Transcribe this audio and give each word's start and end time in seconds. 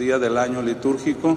día 0.00 0.18
del 0.18 0.38
año 0.38 0.62
litúrgico, 0.62 1.36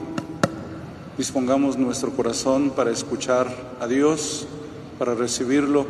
dispongamos 1.17 1.77
nuestro 1.77 2.11
corazón 2.11 2.69
para 2.69 2.91
escuchar 2.91 3.53
a 3.81 3.87
Dios, 3.87 4.47
para 4.97 5.13
recibirlo 5.13 5.85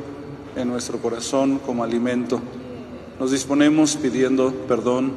en 0.55 0.69
nuestro 0.69 0.97
corazón 0.97 1.59
como 1.63 1.83
alimento. 1.83 2.41
Nos 3.19 3.29
disponemos 3.29 3.95
pidiendo 3.95 4.51
perdón, 4.67 5.13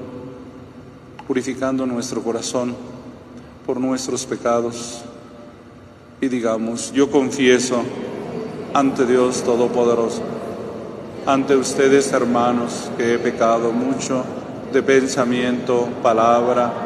purificando 1.26 1.86
nuestro 1.86 2.22
corazón 2.22 2.76
por 3.64 3.80
nuestros 3.80 4.26
pecados. 4.26 5.00
Y 6.20 6.28
digamos, 6.28 6.92
yo 6.92 7.10
confieso 7.10 7.82
ante 8.74 9.06
Dios 9.06 9.42
Todopoderoso, 9.42 10.20
ante 11.24 11.56
ustedes 11.56 12.12
hermanos, 12.12 12.90
que 12.98 13.14
he 13.14 13.18
pecado 13.18 13.72
mucho 13.72 14.24
de 14.74 14.82
pensamiento, 14.82 15.88
palabra, 16.02 16.85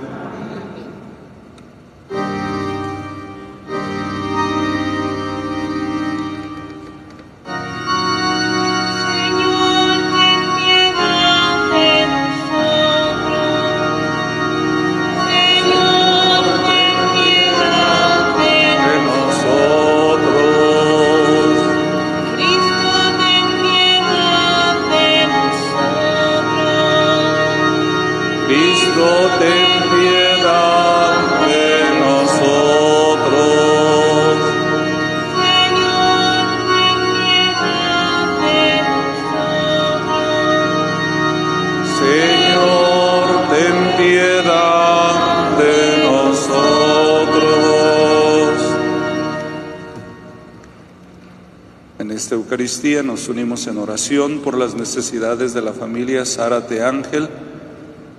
Eucaristía 52.51 53.01
nos 53.01 53.29
unimos 53.29 53.65
en 53.67 53.77
oración 53.77 54.39
por 54.39 54.57
las 54.57 54.75
necesidades 54.75 55.53
de 55.53 55.61
la 55.61 55.71
familia 55.71 56.25
Zárate 56.25 56.83
Ángel, 56.83 57.29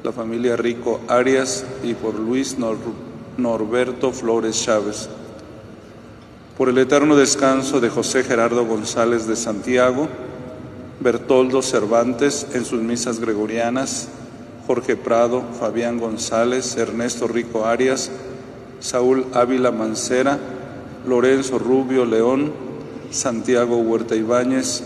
la 0.03 0.10
familia 0.10 0.56
Rico 0.56 1.03
Arias 1.06 1.66
y 1.84 1.93
por 1.93 2.15
Luis 2.15 2.56
Norberto 3.37 4.10
Flores 4.10 4.65
Chávez. 4.65 5.10
Por 6.56 6.71
el 6.71 6.78
eterno 6.78 7.15
descanso 7.15 7.78
de 7.78 7.91
José 7.91 8.25
Gerardo 8.25 8.65
González 8.65 9.26
de 9.26 9.37
Santiago, 9.37 10.09
Bertoldo 11.00 11.60
Cervantes 11.60 12.47
en 12.54 12.65
sus 12.65 12.81
misas 12.81 13.21
gregorianas, 13.21 14.09
Jorge 14.66 14.97
Prado, 14.97 15.42
Fabián 15.60 15.98
González, 15.98 16.78
Ernesto 16.78 17.28
Rico 17.28 17.66
Arias, 17.66 18.10
Saúl 18.81 19.26
Ávila 19.34 19.72
Mancera, 19.72 20.38
Lorenzo 21.06 21.59
Rubio 21.59 22.06
León, 22.06 22.72
Santiago 23.12 23.76
Huerta 23.76 24.16
Ibáñez 24.16 24.82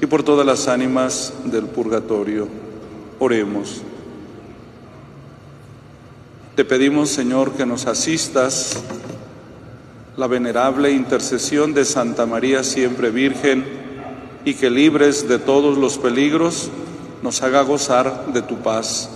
y 0.00 0.06
por 0.06 0.22
todas 0.22 0.46
las 0.46 0.68
ánimas 0.68 1.32
del 1.44 1.66
purgatorio. 1.66 2.48
Oremos. 3.18 3.82
Te 6.54 6.64
pedimos, 6.64 7.10
Señor, 7.10 7.52
que 7.52 7.66
nos 7.66 7.86
asistas 7.86 8.82
la 10.16 10.26
venerable 10.26 10.90
intercesión 10.92 11.74
de 11.74 11.84
Santa 11.84 12.24
María 12.24 12.64
siempre 12.64 13.10
Virgen 13.10 13.64
y 14.44 14.54
que 14.54 14.70
libres 14.70 15.28
de 15.28 15.38
todos 15.38 15.76
los 15.76 15.98
peligros 15.98 16.70
nos 17.22 17.42
haga 17.42 17.62
gozar 17.62 18.32
de 18.32 18.40
tu 18.42 18.56
paz. 18.58 19.10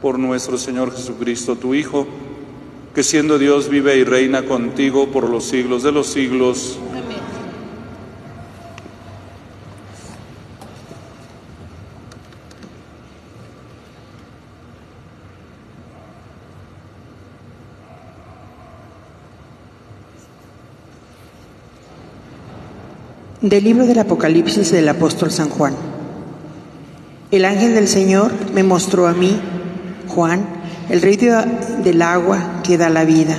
Por 0.00 0.18
nuestro 0.18 0.58
Señor 0.58 0.92
Jesucristo, 0.94 1.56
tu 1.56 1.74
Hijo, 1.74 2.06
que 2.94 3.02
siendo 3.02 3.38
Dios 3.38 3.68
vive 3.68 3.96
y 3.96 4.04
reina 4.04 4.44
contigo 4.44 5.08
por 5.08 5.28
los 5.28 5.44
siglos 5.44 5.82
de 5.82 5.92
los 5.92 6.08
siglos. 6.08 6.78
Del 23.42 23.64
libro 23.64 23.86
del 23.86 23.98
Apocalipsis 23.98 24.70
del 24.70 24.88
apóstol 24.88 25.32
San 25.32 25.48
Juan. 25.48 25.74
El 27.32 27.44
ángel 27.44 27.74
del 27.74 27.88
Señor 27.88 28.30
me 28.54 28.62
mostró 28.62 29.08
a 29.08 29.14
mí, 29.14 29.36
Juan, 30.06 30.46
el 30.88 31.02
rey 31.02 31.16
del 31.16 32.02
agua 32.02 32.60
que 32.62 32.78
da 32.78 32.88
la 32.88 33.04
vida, 33.04 33.36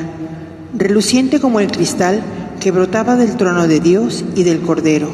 reluciente 0.77 1.39
como 1.39 1.61
el 1.61 1.71
cristal 1.71 2.21
que 2.59 2.71
brotaba 2.71 3.15
del 3.15 3.37
trono 3.37 3.65
de 3.69 3.79
Dios 3.79 4.25
y 4.35 4.43
del 4.43 4.59
Cordero. 4.59 5.07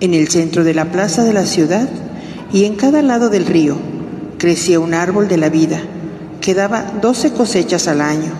En 0.00 0.12
el 0.12 0.28
centro 0.28 0.62
de 0.62 0.74
la 0.74 0.92
plaza 0.92 1.24
de 1.24 1.32
la 1.32 1.46
ciudad 1.46 1.88
y 2.52 2.66
en 2.66 2.74
cada 2.74 3.00
lado 3.00 3.30
del 3.30 3.46
río 3.46 3.78
crecía 4.36 4.78
un 4.78 4.92
árbol 4.92 5.26
de 5.26 5.38
la 5.38 5.48
vida 5.48 5.80
que 6.42 6.52
daba 6.52 6.84
doce 7.00 7.32
cosechas 7.32 7.88
al 7.88 8.02
año, 8.02 8.32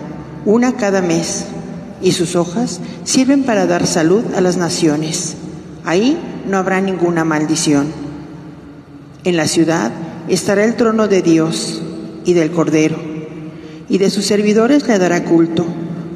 una 0.45 0.73
cada 0.73 1.01
mes 1.01 1.45
y 2.01 2.11
sus 2.11 2.35
hojas 2.35 2.79
sirven 3.03 3.43
para 3.43 3.67
dar 3.67 3.87
salud 3.87 4.23
a 4.35 4.41
las 4.41 4.57
naciones. 4.57 5.35
Ahí 5.83 6.17
no 6.47 6.57
habrá 6.57 6.79
ninguna 6.81 7.25
maldición. 7.25 7.87
En 9.23 9.35
la 9.35 9.47
ciudad 9.47 9.91
estará 10.27 10.63
el 10.63 10.75
trono 10.75 11.07
de 11.07 11.21
Dios 11.21 11.81
y 12.25 12.33
del 12.33 12.51
Cordero, 12.51 12.97
y 13.89 13.97
de 13.97 14.09
sus 14.09 14.25
servidores 14.25 14.87
le 14.87 14.99
dará 14.99 15.23
culto, 15.23 15.65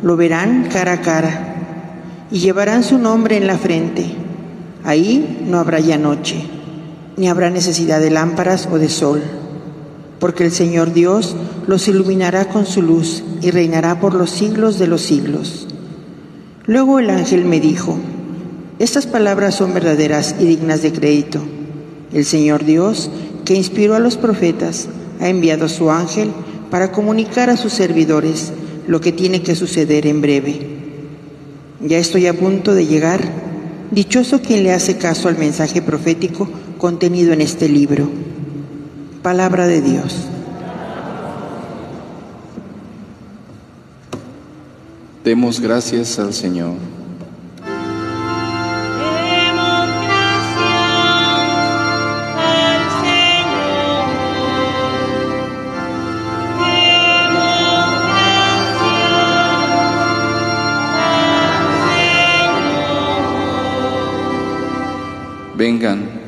lo 0.04 0.16
verán 0.18 0.70
cara 0.72 0.94
a 0.94 1.02
cara, 1.02 1.56
y 2.32 2.40
llevarán 2.40 2.84
su 2.84 2.98
nombre 2.98 3.38
en 3.38 3.48
la 3.48 3.58
frente. 3.58 4.06
Ahí 4.84 5.44
no 5.48 5.60
habrá 5.60 5.80
ya 5.80 5.98
noche, 5.98 6.44
ni 7.18 7.28
habrá 7.28 7.50
necesidad 7.50 8.00
de 8.00 8.12
lámparas 8.12 8.68
o 8.72 8.78
de 8.78 8.90
sol, 8.90 9.24
porque 10.20 10.46
el 10.46 10.52
Señor 10.52 10.94
Dios 10.94 11.36
los 11.68 11.88
iluminará 11.88 12.46
con 12.46 12.66
su 12.66 12.82
luz 12.82 13.24
y 13.42 13.52
reinará 13.52 14.00
por 14.00 14.14
los 14.14 14.30
siglos 14.30 14.78
de 14.78 14.88
los 14.88 15.02
siglos. 15.02 15.68
Luego 16.66 17.00
el 17.00 17.10
ángel 17.10 17.46
me 17.46 17.60
dijo, 17.60 17.98
estas 18.78 19.08
palabras 19.08 19.56
son 19.56 19.74
verdaderas 19.74 20.36
y 20.40 20.46
dignas 20.46 20.82
de 20.82 20.92
crédito. 20.92 21.40
El 22.12 22.26
Señor 22.26 22.66
Dios, 22.66 23.10
que 23.46 23.56
inspiró 23.56 23.96
a 23.96 24.00
los 24.00 24.18
profetas, 24.18 24.88
ha 25.22 25.30
enviado 25.30 25.66
a 25.66 25.70
su 25.70 25.92
ángel 25.92 26.32
para 26.70 26.92
comunicar 26.92 27.50
a 27.50 27.56
sus 27.56 27.72
servidores 27.72 28.52
lo 28.88 29.00
que 29.00 29.14
tiene 29.14 29.42
que 29.42 29.56
suceder 29.56 30.06
en 30.08 30.22
breve. 30.22 30.60
Ya 31.82 31.98
estoy 31.98 32.28
a 32.28 32.34
punto 32.34 32.74
de 32.74 32.86
llegar. 32.86 33.22
Dichoso 33.92 34.42
quien 34.42 34.64
le 34.64 34.74
hace 34.74 34.98
caso 34.98 35.30
al 35.30 35.38
mensaje 35.38 35.82
profético 35.82 36.50
contenido 36.78 37.32
en 37.32 37.42
este 37.42 37.70
libro. 37.70 38.10
Palabra 39.22 39.68
de 39.68 39.82
Dios. 39.82 40.16
Demos 45.24 45.60
gracias 45.60 46.20
al 46.20 46.34
Señor. 46.34 46.95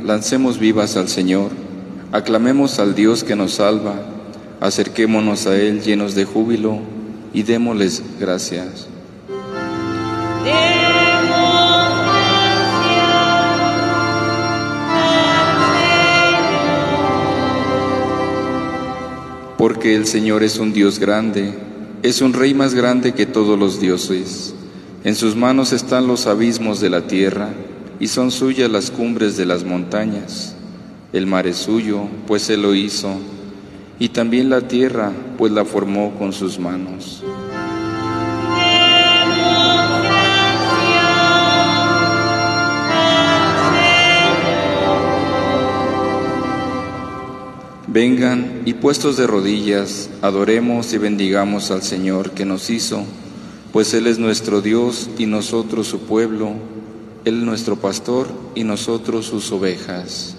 Lancemos 0.08 0.58
vivas 0.58 0.96
al 0.96 1.10
Señor, 1.10 1.52
aclamemos 2.14 2.80
al 2.80 2.96
Dios 2.96 3.26
que 3.26 3.36
nos 3.36 3.56
salva, 3.56 3.96
acerquémonos 4.62 5.48
a 5.48 5.58
Él 5.58 5.82
llenos 5.82 6.16
de 6.16 6.24
júbilo 6.24 6.80
y 7.34 7.44
démosles 7.44 8.02
gracias. 8.18 8.88
Porque 19.58 19.98
el 19.98 20.08
Señor 20.08 20.42
es 20.44 20.58
un 20.58 20.72
Dios 20.72 21.00
grande, 21.00 21.54
es 22.02 22.22
un 22.22 22.32
Rey 22.32 22.54
más 22.54 22.74
grande 22.74 23.14
que 23.14 23.26
todos 23.26 23.60
los 23.60 23.82
dioses. 23.82 24.54
En 25.04 25.16
sus 25.16 25.36
manos 25.36 25.74
están 25.74 26.08
los 26.08 26.28
abismos 26.28 26.80
de 26.80 26.90
la 26.90 27.08
tierra, 27.08 27.50
y 28.00 28.08
son 28.08 28.32
suyas 28.32 28.70
las 28.70 28.92
cumbres 28.92 29.38
de 29.38 29.46
las 29.46 29.64
montañas. 29.64 30.56
El 31.14 31.26
mar 31.26 31.48
es 31.48 31.58
suyo, 31.58 32.04
pues 32.28 32.50
Él 32.50 32.62
lo 32.62 32.76
hizo, 32.76 33.18
y 34.00 34.10
también 34.10 34.50
la 34.50 34.62
tierra, 34.62 35.12
pues 35.38 35.52
la 35.52 35.66
formó 35.66 36.14
con 36.18 36.34
sus 36.34 36.60
manos. 36.60 37.24
Vengan 47.88 48.62
y 48.66 48.74
puestos 48.74 49.18
de 49.18 49.26
rodillas, 49.26 50.12
adoremos 50.22 50.94
y 50.94 51.00
bendigamos 51.00 51.72
al 51.72 51.82
Señor 51.82 52.30
que 52.30 52.46
nos 52.46 52.70
hizo, 52.70 53.04
pues 53.74 53.92
Él 53.96 54.06
es 54.06 54.20
nuestro 54.20 54.62
Dios 54.62 55.10
y 55.18 55.26
nosotros 55.26 55.88
su 55.88 56.02
pueblo, 56.02 56.52
Él 57.28 57.46
nuestro 57.46 57.76
pastor 57.76 58.30
y 58.56 58.64
nosotros 58.64 59.26
sus 59.26 59.52
ovejas. 59.52 60.37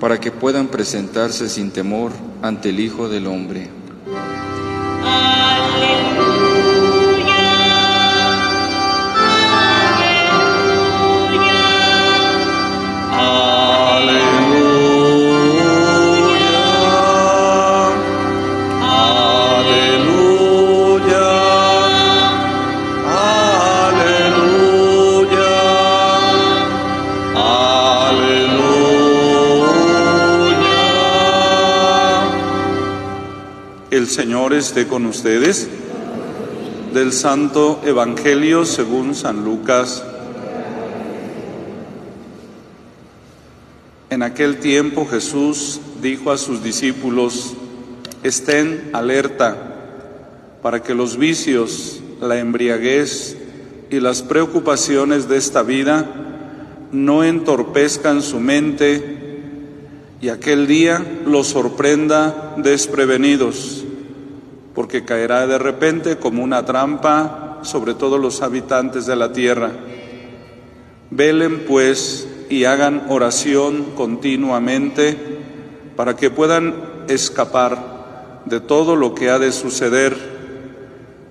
Para 0.00 0.20
que 0.20 0.30
puedan 0.30 0.68
presentarse 0.68 1.48
sin 1.48 1.70
temor 1.70 2.12
ante 2.42 2.70
el 2.70 2.80
Hijo 2.80 3.08
del 3.08 3.26
Hombre. 3.26 3.68
El 34.06 34.12
Señor 34.12 34.52
esté 34.52 34.86
con 34.86 35.04
ustedes. 35.04 35.66
Del 36.94 37.12
Santo 37.12 37.80
Evangelio 37.84 38.64
según 38.64 39.16
San 39.16 39.44
Lucas. 39.44 40.04
En 44.08 44.22
aquel 44.22 44.60
tiempo 44.60 45.06
Jesús 45.06 45.80
dijo 46.00 46.30
a 46.30 46.38
sus 46.38 46.62
discípulos, 46.62 47.54
estén 48.22 48.90
alerta 48.92 49.56
para 50.62 50.84
que 50.84 50.94
los 50.94 51.16
vicios, 51.16 52.00
la 52.20 52.38
embriaguez 52.38 53.36
y 53.90 53.98
las 53.98 54.22
preocupaciones 54.22 55.28
de 55.28 55.36
esta 55.36 55.64
vida 55.64 56.06
no 56.92 57.24
entorpezcan 57.24 58.22
su 58.22 58.38
mente 58.38 59.16
y 60.22 60.28
aquel 60.28 60.68
día 60.68 61.04
los 61.26 61.48
sorprenda 61.48 62.54
desprevenidos, 62.56 63.85
porque 64.76 65.06
caerá 65.06 65.46
de 65.46 65.58
repente 65.58 66.18
como 66.18 66.44
una 66.44 66.66
trampa 66.66 67.60
sobre 67.62 67.94
todos 67.94 68.20
los 68.20 68.42
habitantes 68.42 69.06
de 69.06 69.16
la 69.16 69.32
tierra. 69.32 69.70
Velen 71.10 71.64
pues 71.66 72.28
y 72.50 72.64
hagan 72.64 73.06
oración 73.08 73.94
continuamente 73.96 75.16
para 75.96 76.14
que 76.14 76.30
puedan 76.30 76.74
escapar 77.08 78.42
de 78.44 78.60
todo 78.60 78.96
lo 78.96 79.14
que 79.14 79.30
ha 79.30 79.38
de 79.38 79.50
suceder 79.50 80.14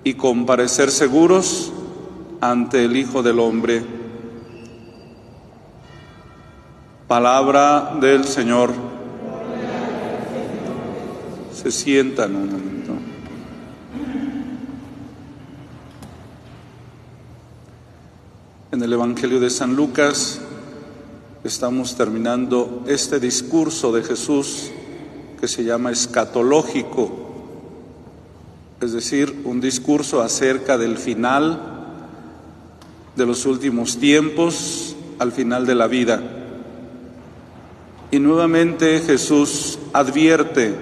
y 0.02 0.14
comparecer 0.14 0.90
seguros 0.90 1.72
ante 2.40 2.84
el 2.84 2.96
Hijo 2.96 3.22
del 3.22 3.38
Hombre. 3.38 3.80
Palabra 7.06 7.96
del 8.00 8.24
Señor. 8.24 8.72
Se 11.52 11.70
sientan 11.70 12.34
un 12.34 12.46
momento. 12.50 12.76
En 18.76 18.82
el 18.82 18.92
Evangelio 18.92 19.40
de 19.40 19.48
San 19.48 19.74
Lucas 19.74 20.38
estamos 21.44 21.96
terminando 21.96 22.84
este 22.86 23.18
discurso 23.18 23.90
de 23.90 24.02
Jesús 24.02 24.70
que 25.40 25.48
se 25.48 25.64
llama 25.64 25.92
escatológico, 25.92 27.10
es 28.82 28.92
decir, 28.92 29.34
un 29.44 29.62
discurso 29.62 30.20
acerca 30.20 30.76
del 30.76 30.98
final 30.98 31.58
de 33.16 33.24
los 33.24 33.46
últimos 33.46 33.96
tiempos, 33.96 34.94
al 35.20 35.32
final 35.32 35.64
de 35.64 35.74
la 35.74 35.86
vida. 35.86 36.22
Y 38.10 38.18
nuevamente 38.18 39.00
Jesús 39.00 39.78
advierte, 39.94 40.74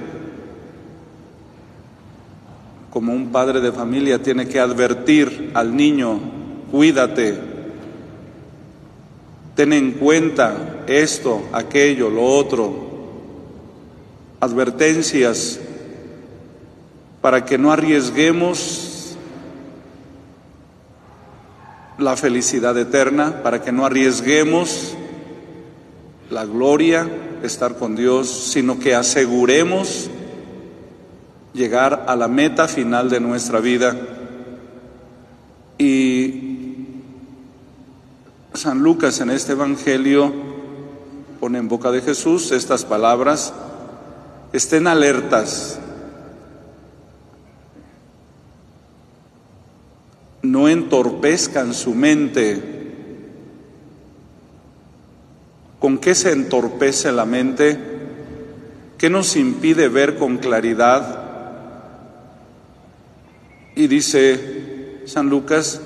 como 2.91 3.13
un 3.13 3.31
padre 3.31 3.61
de 3.61 3.71
familia 3.71 4.21
tiene 4.21 4.49
que 4.49 4.59
advertir 4.59 5.53
al 5.55 5.77
niño, 5.77 6.19
cuídate, 6.73 7.54
ten 9.55 9.73
en 9.73 9.93
cuenta 9.93 10.85
esto, 10.87 11.43
aquello, 11.53 12.11
lo 12.11 12.25
otro, 12.25 12.75
advertencias 14.41 15.61
para 17.21 17.45
que 17.45 17.57
no 17.57 17.73
arriesguemos 17.73 19.17
la 21.99 22.17
felicidad 22.17 22.77
eterna, 22.77 23.43
para 23.43 23.63
que 23.63 23.73
no 23.73 23.87
arriesguemos 23.87 24.95
la 26.31 26.45
gloria, 26.45 27.09
estar 27.43 27.77
con 27.77 27.95
Dios, 27.95 28.29
sino 28.29 28.79
que 28.79 28.95
aseguremos 28.95 30.11
llegar 31.53 32.05
a 32.09 32.17
la 32.17 32.29
meta 32.29 32.67
final 32.69 33.09
de 33.09 33.21
nuestra 33.21 33.61
vida. 33.61 33.97
Y 35.79 36.54
San 38.55 38.85
Lucas 38.85 39.21
en 39.21 39.31
este 39.31 39.53
Evangelio 39.53 40.33
pone 41.41 41.59
en 41.59 41.67
boca 41.67 41.91
de 41.91 42.01
Jesús 42.01 42.53
estas 42.53 42.85
palabras, 42.85 43.53
estén 44.53 44.87
alertas, 44.87 45.81
no 50.43 50.69
entorpezcan 50.69 51.75
su 51.75 51.95
mente. 51.95 52.63
¿Con 55.81 55.99
qué 55.99 56.15
se 56.15 56.31
entorpece 56.31 57.11
la 57.11 57.25
mente? 57.25 57.77
¿Qué 58.97 59.11
nos 59.11 59.35
impide 59.35 59.89
ver 59.89 60.17
con 60.17 60.39
claridad? 60.39 61.25
Y 63.75 63.89
dice 63.89 65.03
San 65.07 65.29
Lucas 65.29 65.81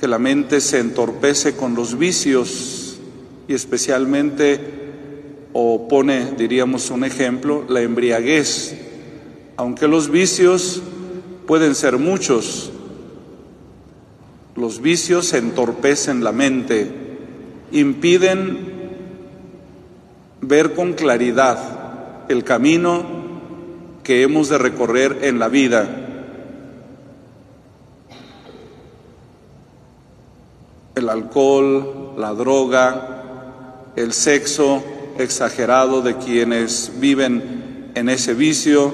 que 0.00 0.08
la 0.08 0.18
mente 0.18 0.62
se 0.62 0.78
entorpece 0.78 1.54
con 1.54 1.74
los 1.74 1.98
vicios 1.98 2.98
y 3.46 3.52
especialmente, 3.52 4.58
o 5.52 5.88
pone, 5.88 6.32
diríamos 6.38 6.90
un 6.90 7.04
ejemplo, 7.04 7.66
la 7.68 7.82
embriaguez. 7.82 8.76
Aunque 9.58 9.86
los 9.88 10.10
vicios 10.10 10.80
pueden 11.46 11.74
ser 11.74 11.98
muchos, 11.98 12.72
los 14.56 14.80
vicios 14.80 15.34
entorpecen 15.34 16.24
la 16.24 16.32
mente, 16.32 16.90
impiden 17.70 18.70
ver 20.40 20.72
con 20.72 20.94
claridad 20.94 22.24
el 22.30 22.42
camino 22.42 23.04
que 24.02 24.22
hemos 24.22 24.48
de 24.48 24.56
recorrer 24.56 25.18
en 25.22 25.38
la 25.38 25.48
vida. 25.48 25.99
El 30.94 31.08
alcohol, 31.08 32.14
la 32.16 32.32
droga, 32.32 33.92
el 33.96 34.12
sexo 34.12 34.82
exagerado 35.18 36.02
de 36.02 36.16
quienes 36.16 36.92
viven 36.98 37.92
en 37.94 38.08
ese 38.08 38.34
vicio, 38.34 38.92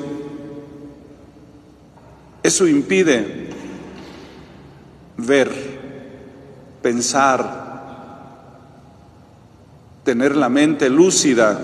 eso 2.43 2.67
impide 2.67 3.49
ver, 5.17 5.50
pensar, 6.83 7.67
tener 10.05 10.37
la 10.37 10.49
mente 10.49 10.88
lúcida. 10.88 11.59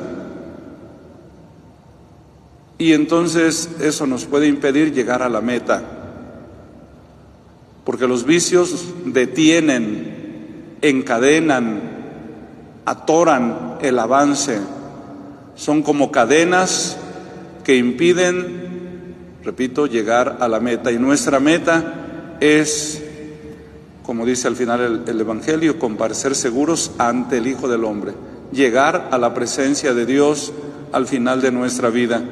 Y 2.78 2.92
entonces 2.92 3.70
eso 3.80 4.06
nos 4.06 4.24
puede 4.24 4.48
impedir 4.48 4.92
llegar 4.92 5.22
a 5.22 5.28
la 5.28 5.40
meta. 5.40 5.82
Porque 7.84 8.08
los 8.08 8.24
vicios 8.24 8.86
detienen, 9.04 10.21
encadenan, 10.82 11.80
atoran 12.84 13.78
el 13.80 13.98
avance. 13.98 14.60
Son 15.54 15.82
como 15.82 16.12
cadenas 16.12 16.98
que 17.64 17.76
impiden, 17.76 19.14
repito, 19.42 19.86
llegar 19.86 20.36
a 20.40 20.48
la 20.48 20.60
meta. 20.60 20.92
Y 20.92 20.98
nuestra 20.98 21.40
meta 21.40 22.36
es, 22.40 23.02
como 24.02 24.26
dice 24.26 24.48
al 24.48 24.56
final 24.56 24.80
el, 24.80 25.02
el 25.06 25.20
Evangelio, 25.20 25.78
comparecer 25.78 26.34
seguros 26.34 26.90
ante 26.98 27.38
el 27.38 27.46
Hijo 27.46 27.68
del 27.68 27.84
Hombre 27.84 28.12
llegar 28.52 29.08
a 29.10 29.18
la 29.18 29.34
presencia 29.34 29.94
de 29.94 30.06
Dios 30.06 30.52
al 30.92 31.06
final 31.06 31.40
de 31.40 31.50
nuestra 31.50 31.90
vida. 31.90 32.22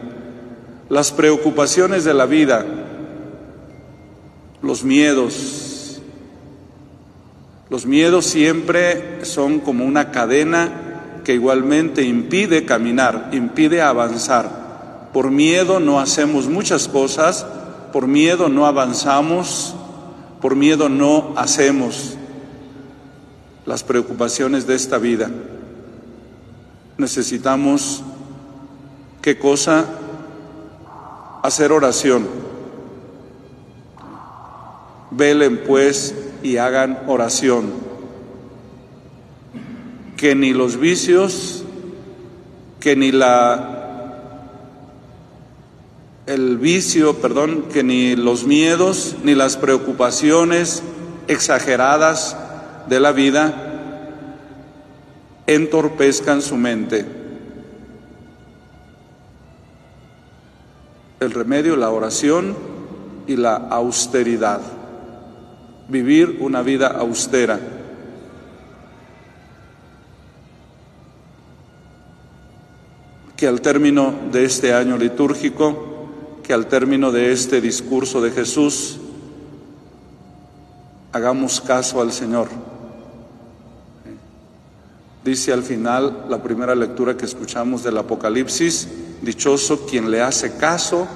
Las 0.88 1.12
preocupaciones 1.12 2.04
de 2.04 2.14
la 2.14 2.26
vida, 2.26 2.64
los 4.62 4.84
miedos, 4.84 5.69
los 7.70 7.86
miedos 7.86 8.26
siempre 8.26 9.24
son 9.24 9.60
como 9.60 9.84
una 9.84 10.10
cadena 10.10 11.22
que 11.24 11.34
igualmente 11.34 12.02
impide 12.02 12.64
caminar, 12.64 13.30
impide 13.32 13.80
avanzar. 13.80 15.08
Por 15.12 15.30
miedo 15.30 15.80
no 15.80 16.00
hacemos 16.00 16.46
muchas 16.46 16.88
cosas, 16.88 17.46
por 17.92 18.06
miedo 18.06 18.48
no 18.48 18.66
avanzamos, 18.66 19.74
por 20.40 20.56
miedo 20.56 20.88
no 20.88 21.32
hacemos 21.36 22.16
las 23.66 23.84
preocupaciones 23.84 24.66
de 24.66 24.74
esta 24.74 24.98
vida 24.98 25.30
necesitamos, 27.00 28.02
¿qué 29.22 29.38
cosa? 29.38 29.86
Hacer 31.42 31.72
oración. 31.72 32.28
Velen 35.10 35.64
pues 35.66 36.14
y 36.42 36.56
hagan 36.56 36.98
oración. 37.06 37.72
Que 40.16 40.34
ni 40.34 40.52
los 40.52 40.78
vicios, 40.78 41.64
que 42.78 42.96
ni 42.96 43.12
la 43.12 43.76
el 46.26 46.58
vicio, 46.58 47.16
perdón, 47.16 47.64
que 47.72 47.82
ni 47.82 48.14
los 48.14 48.46
miedos, 48.46 49.16
ni 49.24 49.34
las 49.34 49.56
preocupaciones 49.56 50.82
exageradas 51.26 52.36
de 52.88 53.00
la 53.00 53.10
vida 53.10 53.70
entorpezcan 55.48 56.40
su 56.40 56.56
mente. 56.56 57.04
El 61.18 61.32
remedio, 61.32 61.76
la 61.76 61.90
oración 61.90 62.56
y 63.26 63.36
la 63.36 63.56
austeridad. 63.56 64.60
Vivir 65.90 66.38
una 66.40 66.62
vida 66.62 66.86
austera. 66.88 67.60
Que 73.36 73.46
al 73.46 73.60
término 73.60 74.14
de 74.32 74.44
este 74.44 74.72
año 74.72 74.96
litúrgico, 74.96 76.08
que 76.42 76.54
al 76.54 76.66
término 76.66 77.12
de 77.12 77.32
este 77.32 77.60
discurso 77.60 78.20
de 78.22 78.30
Jesús, 78.30 78.98
hagamos 81.12 81.60
caso 81.60 82.00
al 82.00 82.12
Señor 82.12 82.48
Dice 85.24 85.52
al 85.52 85.62
final 85.62 86.26
la 86.30 86.42
primera 86.42 86.74
lectura 86.74 87.14
que 87.16 87.26
escuchamos 87.26 87.82
del 87.82 87.98
Apocalipsis, 87.98 88.88
dichoso 89.20 89.84
quien 89.86 90.10
le 90.10 90.22
hace 90.22 90.56
caso 90.56 91.06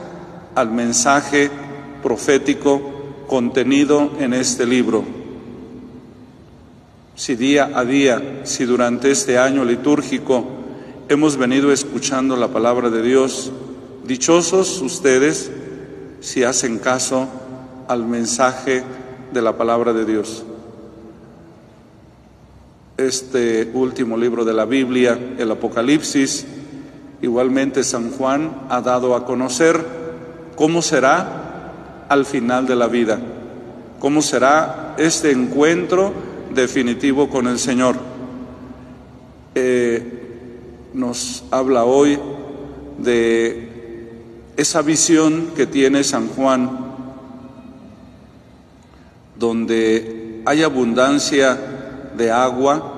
al 0.54 0.70
mensaje 0.70 1.50
profético 2.02 2.93
contenido 3.26 4.10
en 4.18 4.34
este 4.34 4.66
libro. 4.66 5.04
Si 7.14 7.36
día 7.36 7.70
a 7.74 7.84
día, 7.84 8.42
si 8.44 8.64
durante 8.64 9.10
este 9.10 9.38
año 9.38 9.64
litúrgico 9.64 10.44
hemos 11.08 11.36
venido 11.36 11.72
escuchando 11.72 12.36
la 12.36 12.48
palabra 12.48 12.90
de 12.90 13.02
Dios, 13.02 13.52
dichosos 14.04 14.80
ustedes 14.82 15.50
si 16.20 16.42
hacen 16.42 16.78
caso 16.78 17.28
al 17.88 18.04
mensaje 18.06 18.82
de 19.32 19.42
la 19.42 19.56
palabra 19.56 19.92
de 19.92 20.04
Dios 20.04 20.44
este 22.96 23.70
último 23.74 24.16
libro 24.16 24.44
de 24.44 24.52
la 24.52 24.66
Biblia, 24.66 25.18
el 25.36 25.50
Apocalipsis, 25.50 26.46
igualmente 27.22 27.82
San 27.82 28.12
Juan 28.12 28.66
ha 28.68 28.80
dado 28.80 29.16
a 29.16 29.24
conocer 29.24 29.84
cómo 30.54 30.80
será 30.80 31.43
al 32.08 32.26
final 32.26 32.66
de 32.66 32.76
la 32.76 32.86
vida, 32.86 33.18
cómo 33.98 34.22
será 34.22 34.94
este 34.98 35.30
encuentro 35.30 36.12
definitivo 36.54 37.28
con 37.28 37.46
el 37.46 37.58
Señor. 37.58 37.96
Eh, 39.54 40.90
nos 40.92 41.44
habla 41.50 41.84
hoy 41.84 42.18
de 42.98 43.68
esa 44.56 44.82
visión 44.82 45.48
que 45.56 45.66
tiene 45.66 46.04
San 46.04 46.28
Juan, 46.28 46.70
donde 49.36 50.42
hay 50.46 50.62
abundancia 50.62 51.58
de 52.16 52.30
agua, 52.30 52.92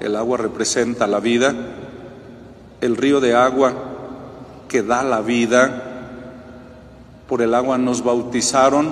el 0.00 0.16
agua 0.16 0.38
representa 0.38 1.06
la 1.06 1.20
vida, 1.20 1.54
el 2.80 2.96
río 2.96 3.20
de 3.20 3.34
agua 3.34 3.74
que 4.68 4.82
da 4.82 5.02
la 5.02 5.20
vida, 5.20 5.89
por 7.30 7.42
el 7.42 7.54
agua 7.54 7.78
nos 7.78 8.02
bautizaron 8.02 8.88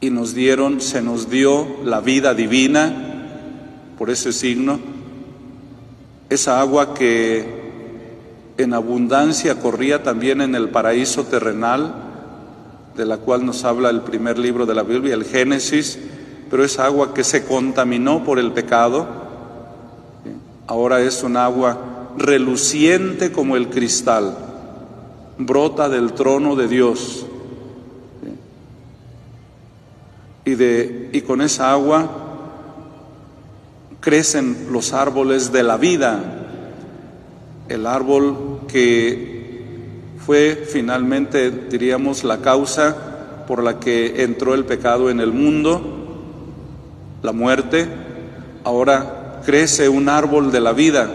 y 0.00 0.10
nos 0.10 0.34
dieron, 0.34 0.80
se 0.80 1.00
nos 1.00 1.30
dio 1.30 1.64
la 1.84 2.00
vida 2.00 2.34
divina, 2.34 3.92
por 3.96 4.10
ese 4.10 4.32
signo, 4.32 4.80
esa 6.28 6.60
agua 6.60 6.92
que 6.92 7.70
en 8.58 8.74
abundancia 8.74 9.60
corría 9.60 10.02
también 10.02 10.40
en 10.40 10.56
el 10.56 10.70
paraíso 10.70 11.22
terrenal, 11.26 11.94
de 12.96 13.04
la 13.04 13.18
cual 13.18 13.46
nos 13.46 13.62
habla 13.62 13.88
el 13.88 14.00
primer 14.00 14.36
libro 14.36 14.66
de 14.66 14.74
la 14.74 14.82
Biblia, 14.82 15.14
el 15.14 15.24
Génesis, 15.24 16.00
pero 16.50 16.64
es 16.64 16.80
agua 16.80 17.14
que 17.14 17.22
se 17.22 17.44
contaminó 17.44 18.24
por 18.24 18.40
el 18.40 18.50
pecado, 18.50 19.06
ahora 20.66 21.00
es 21.00 21.22
un 21.22 21.36
agua 21.36 21.78
reluciente 22.18 23.30
como 23.30 23.54
el 23.54 23.68
cristal, 23.68 24.45
brota 25.38 25.88
del 25.88 26.12
trono 26.12 26.56
de 26.56 26.68
Dios. 26.68 27.26
Y, 30.44 30.54
de, 30.54 31.10
y 31.12 31.22
con 31.22 31.40
esa 31.40 31.72
agua 31.72 32.08
crecen 34.00 34.68
los 34.70 34.92
árboles 34.92 35.50
de 35.50 35.62
la 35.64 35.76
vida, 35.76 36.20
el 37.68 37.86
árbol 37.86 38.60
que 38.68 40.14
fue 40.24 40.64
finalmente, 40.70 41.50
diríamos, 41.50 42.22
la 42.22 42.38
causa 42.38 43.44
por 43.48 43.62
la 43.62 43.80
que 43.80 44.22
entró 44.22 44.54
el 44.54 44.64
pecado 44.64 45.10
en 45.10 45.18
el 45.18 45.32
mundo 45.32 45.96
la 47.26 47.32
muerte, 47.32 47.88
ahora 48.62 49.40
crece 49.44 49.88
un 49.88 50.08
árbol 50.08 50.52
de 50.52 50.60
la 50.60 50.72
vida, 50.72 51.10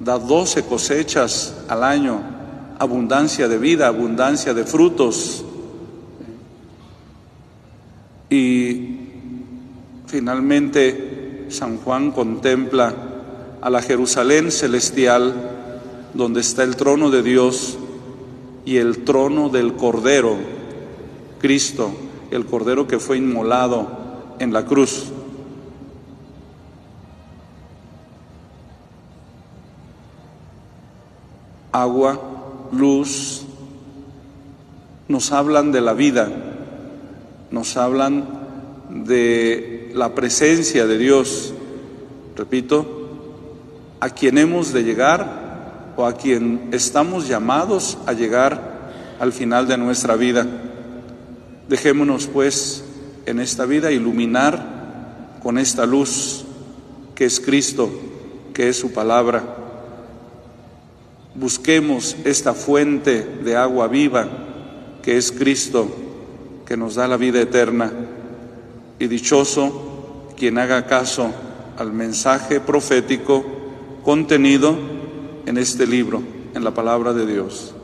da 0.00 0.18
doce 0.18 0.64
cosechas 0.64 1.54
al 1.68 1.84
año, 1.84 2.22
abundancia 2.78 3.48
de 3.48 3.58
vida, 3.58 3.86
abundancia 3.86 4.54
de 4.54 4.64
frutos. 4.64 5.44
Y 8.28 8.98
finalmente 10.06 11.46
San 11.48 11.78
Juan 11.78 12.10
contempla 12.10 12.94
a 13.60 13.70
la 13.70 13.82
Jerusalén 13.82 14.50
celestial, 14.50 15.80
donde 16.14 16.40
está 16.40 16.62
el 16.62 16.76
trono 16.76 17.10
de 17.10 17.22
Dios 17.22 17.78
y 18.64 18.76
el 18.76 19.04
trono 19.04 19.48
del 19.48 19.74
Cordero, 19.74 20.36
Cristo, 21.40 21.92
el 22.30 22.46
Cordero 22.46 22.86
que 22.86 22.98
fue 22.98 23.18
inmolado 23.18 23.88
en 24.38 24.52
la 24.52 24.64
cruz. 24.64 25.12
agua, 31.76 32.18
luz, 32.72 33.44
nos 35.08 35.32
hablan 35.32 35.72
de 35.72 35.80
la 35.80 35.92
vida, 35.92 36.28
nos 37.50 37.76
hablan 37.76 38.24
de 38.90 39.90
la 39.94 40.14
presencia 40.14 40.86
de 40.86 40.98
Dios. 40.98 41.54
Repito, 42.36 42.96
a 44.00 44.10
quien 44.10 44.38
hemos 44.38 44.72
de 44.72 44.84
llegar 44.84 45.94
o 45.96 46.06
a 46.06 46.14
quien 46.14 46.68
estamos 46.72 47.28
llamados 47.28 47.98
a 48.06 48.12
llegar 48.12 48.76
al 49.18 49.32
final 49.32 49.66
de 49.66 49.78
nuestra 49.78 50.16
vida. 50.16 50.46
Dejémonos 51.68 52.26
pues 52.26 52.84
en 53.24 53.40
esta 53.40 53.64
vida 53.64 53.90
iluminar 53.90 55.38
con 55.42 55.58
esta 55.58 55.86
luz 55.86 56.44
que 57.14 57.24
es 57.24 57.40
Cristo, 57.40 57.90
que 58.52 58.68
es 58.68 58.76
su 58.76 58.92
palabra. 58.92 59.65
Busquemos 61.38 62.16
esta 62.24 62.54
fuente 62.54 63.22
de 63.44 63.56
agua 63.56 63.88
viva 63.88 64.26
que 65.06 65.16
es 65.16 65.30
Cristo, 65.30 65.86
que 66.66 66.76
nos 66.76 66.96
da 66.96 67.06
la 67.06 67.16
vida 67.16 67.40
eterna. 67.40 67.92
Y 68.98 69.06
dichoso 69.06 70.32
quien 70.36 70.58
haga 70.58 70.86
caso 70.86 71.30
al 71.78 71.92
mensaje 71.92 72.58
profético 72.58 73.44
contenido 74.02 74.76
en 75.46 75.58
este 75.58 75.86
libro, 75.86 76.22
en 76.54 76.64
la 76.64 76.74
palabra 76.74 77.12
de 77.12 77.24
Dios. 77.24 77.75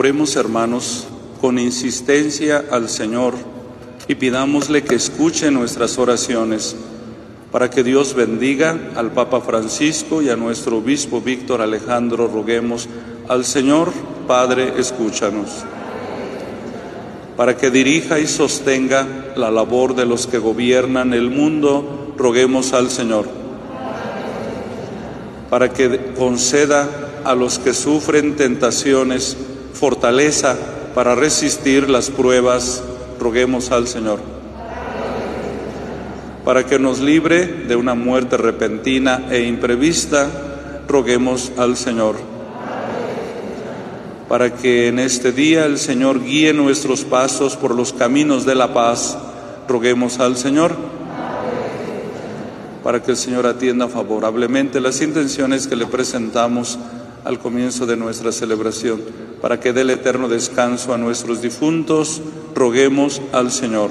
Oremos 0.00 0.34
hermanos 0.36 1.06
con 1.42 1.58
insistencia 1.58 2.64
al 2.70 2.88
Señor 2.88 3.34
y 4.08 4.14
pidámosle 4.14 4.82
que 4.82 4.94
escuche 4.94 5.50
nuestras 5.50 5.98
oraciones 5.98 6.74
para 7.52 7.68
que 7.68 7.84
Dios 7.84 8.14
bendiga 8.14 8.78
al 8.96 9.12
Papa 9.12 9.42
Francisco 9.42 10.22
y 10.22 10.30
a 10.30 10.36
nuestro 10.36 10.78
obispo 10.78 11.20
Víctor 11.20 11.60
Alejandro. 11.60 12.28
Roguemos 12.28 12.88
al 13.28 13.44
Señor, 13.44 13.92
Padre, 14.26 14.72
escúchanos. 14.78 15.50
Para 17.36 17.58
que 17.58 17.70
dirija 17.70 18.18
y 18.18 18.26
sostenga 18.26 19.06
la 19.36 19.50
labor 19.50 19.94
de 19.94 20.06
los 20.06 20.26
que 20.26 20.38
gobiernan 20.38 21.12
el 21.12 21.28
mundo, 21.28 22.14
roguemos 22.16 22.72
al 22.72 22.88
Señor. 22.88 23.26
Para 25.50 25.74
que 25.74 26.14
conceda 26.16 26.88
a 27.22 27.34
los 27.34 27.58
que 27.58 27.74
sufren 27.74 28.36
tentaciones 28.36 29.36
fortaleza 29.72 30.56
para 30.94 31.14
resistir 31.14 31.88
las 31.88 32.10
pruebas, 32.10 32.82
roguemos 33.18 33.70
al 33.70 33.86
Señor. 33.86 34.18
Para 36.44 36.64
que 36.66 36.78
nos 36.78 37.00
libre 37.00 37.46
de 37.46 37.76
una 37.76 37.94
muerte 37.94 38.36
repentina 38.36 39.26
e 39.30 39.42
imprevista, 39.42 40.28
roguemos 40.88 41.52
al 41.56 41.76
Señor. 41.76 42.16
Para 44.28 44.54
que 44.54 44.88
en 44.88 44.98
este 44.98 45.32
día 45.32 45.66
el 45.66 45.78
Señor 45.78 46.22
guíe 46.22 46.52
nuestros 46.52 47.04
pasos 47.04 47.56
por 47.56 47.74
los 47.74 47.92
caminos 47.92 48.46
de 48.46 48.54
la 48.54 48.72
paz, 48.72 49.18
roguemos 49.68 50.18
al 50.18 50.36
Señor. 50.36 50.76
Para 52.82 53.02
que 53.02 53.10
el 53.10 53.16
Señor 53.16 53.46
atienda 53.46 53.88
favorablemente 53.88 54.80
las 54.80 55.00
intenciones 55.02 55.66
que 55.66 55.76
le 55.76 55.86
presentamos 55.86 56.78
al 57.24 57.38
comienzo 57.38 57.86
de 57.86 57.96
nuestra 57.96 58.32
celebración, 58.32 59.00
para 59.40 59.60
que 59.60 59.72
dé 59.72 59.82
el 59.82 59.90
eterno 59.90 60.28
descanso 60.28 60.94
a 60.94 60.98
nuestros 60.98 61.42
difuntos, 61.42 62.20
roguemos 62.54 63.20
al 63.32 63.50
Señor. 63.50 63.90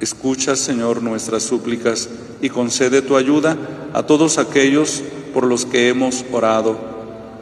Escucha, 0.00 0.56
Señor, 0.56 1.02
nuestras 1.02 1.44
súplicas 1.44 2.08
y 2.40 2.48
concede 2.48 3.02
tu 3.02 3.16
ayuda 3.16 3.56
a 3.92 4.02
todos 4.02 4.38
aquellos 4.38 5.02
por 5.32 5.46
los 5.46 5.64
que 5.64 5.88
hemos 5.88 6.24
orado. 6.32 6.76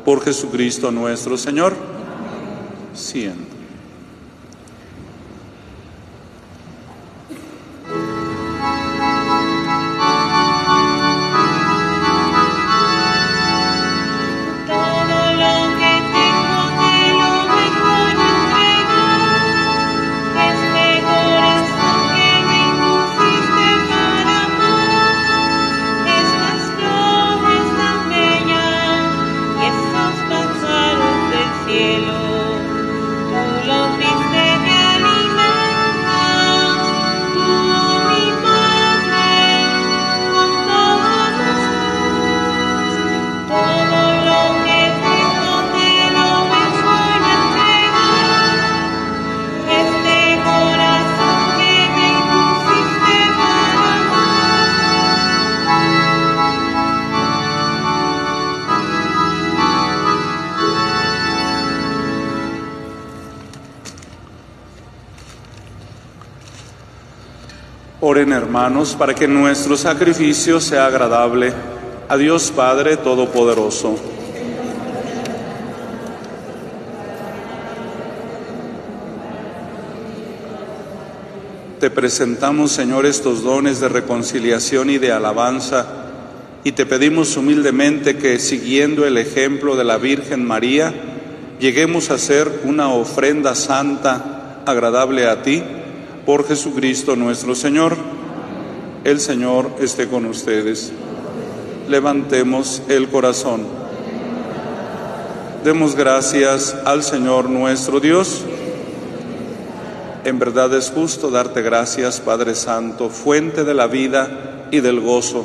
Por 0.04 0.22
Jesucristo 0.22 0.90
nuestro 0.90 1.38
Señor. 1.38 1.74
Oren 68.10 68.32
hermanos 68.32 68.96
para 68.98 69.14
que 69.14 69.28
nuestro 69.28 69.76
sacrificio 69.76 70.60
sea 70.60 70.86
agradable 70.86 71.52
a 72.08 72.16
Dios 72.16 72.50
Padre 72.50 72.96
Todopoderoso. 72.96 73.96
Te 81.78 81.88
presentamos, 81.88 82.72
Señor, 82.72 83.06
estos 83.06 83.44
dones 83.44 83.78
de 83.78 83.88
reconciliación 83.88 84.90
y 84.90 84.98
de 84.98 85.12
alabanza 85.12 85.86
y 86.64 86.72
te 86.72 86.86
pedimos 86.86 87.36
humildemente 87.36 88.16
que, 88.16 88.40
siguiendo 88.40 89.06
el 89.06 89.18
ejemplo 89.18 89.76
de 89.76 89.84
la 89.84 89.98
Virgen 89.98 90.44
María, 90.44 90.92
lleguemos 91.60 92.10
a 92.10 92.18
ser 92.18 92.62
una 92.64 92.88
ofrenda 92.88 93.54
santa, 93.54 94.62
agradable 94.66 95.28
a 95.28 95.44
ti, 95.44 95.62
por 96.26 96.46
Jesucristo 96.46 97.16
nuestro 97.16 97.54
Señor. 97.54 97.96
El 99.04 99.20
Señor 99.20 99.70
esté 99.80 100.08
con 100.08 100.26
ustedes. 100.26 100.92
Levantemos 101.88 102.82
el 102.88 103.08
corazón. 103.08 103.62
Demos 105.64 105.94
gracias 105.94 106.74
al 106.84 107.02
Señor 107.02 107.50
nuestro 107.50 108.00
Dios. 108.00 108.44
En 110.24 110.38
verdad 110.38 110.74
es 110.74 110.90
justo 110.90 111.30
darte 111.30 111.62
gracias, 111.62 112.20
Padre 112.20 112.54
Santo, 112.54 113.08
fuente 113.08 113.64
de 113.64 113.74
la 113.74 113.86
vida 113.86 114.68
y 114.70 114.80
del 114.80 115.00
gozo, 115.00 115.44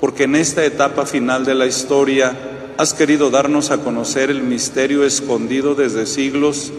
porque 0.00 0.24
en 0.24 0.36
esta 0.36 0.64
etapa 0.64 1.04
final 1.04 1.44
de 1.44 1.54
la 1.54 1.66
historia 1.66 2.34
has 2.78 2.94
querido 2.94 3.30
darnos 3.30 3.70
a 3.70 3.78
conocer 3.78 4.30
el 4.30 4.42
misterio 4.42 5.04
escondido 5.04 5.74
desde 5.74 6.06
siglos, 6.06 6.72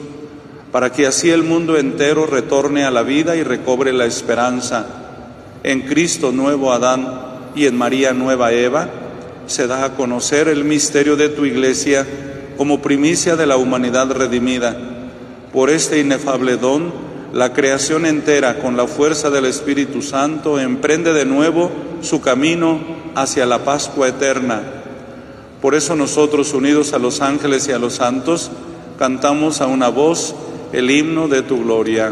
para 0.73 0.91
que 0.91 1.05
así 1.05 1.29
el 1.29 1.43
mundo 1.43 1.77
entero 1.77 2.25
retorne 2.25 2.83
a 2.83 2.89
la 2.89 3.03
vida 3.03 3.35
y 3.35 3.43
recobre 3.43 3.93
la 3.93 4.05
esperanza. 4.05 4.87
En 5.61 5.81
Cristo 5.81 6.31
nuevo 6.31 6.73
Adán 6.73 7.07
y 7.53 7.67
en 7.67 7.77
María 7.77 8.11
nueva 8.11 8.51
Eva 8.53 8.89
se 9.45 9.67
da 9.67 9.85
a 9.85 9.93
conocer 9.93 10.47
el 10.47 10.63
misterio 10.63 11.15
de 11.15 11.29
tu 11.29 11.45
iglesia 11.45 12.07
como 12.57 12.81
primicia 12.81 13.35
de 13.35 13.45
la 13.45 13.55
humanidad 13.55 14.09
redimida. 14.13 14.75
Por 15.53 15.69
este 15.69 15.99
inefable 15.99 16.57
don, 16.57 16.91
la 17.33 17.53
creación 17.53 18.07
entera, 18.07 18.57
con 18.57 18.75
la 18.75 18.87
fuerza 18.87 19.29
del 19.29 19.45
Espíritu 19.45 20.01
Santo, 20.01 20.59
emprende 20.59 21.13
de 21.13 21.25
nuevo 21.25 21.69
su 22.01 22.19
camino 22.19 22.79
hacia 23.13 23.45
la 23.45 23.59
Pascua 23.63 24.07
eterna. 24.07 24.63
Por 25.61 25.75
eso 25.75 25.95
nosotros, 25.95 26.51
unidos 26.51 26.93
a 26.93 26.97
los 26.97 27.21
ángeles 27.21 27.67
y 27.67 27.73
a 27.73 27.77
los 27.77 27.93
santos, 27.93 28.49
cantamos 28.97 29.61
a 29.61 29.67
una 29.67 29.89
voz 29.89 30.33
el 30.73 30.89
himno 30.89 31.27
de 31.27 31.43
tu 31.43 31.63
gloria. 31.63 32.11